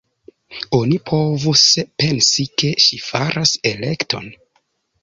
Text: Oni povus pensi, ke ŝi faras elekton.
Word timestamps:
Oni 0.77 0.95
povus 1.09 1.65
pensi, 2.03 2.49
ke 2.63 2.73
ŝi 2.87 3.03
faras 3.11 3.57
elekton. 3.75 4.33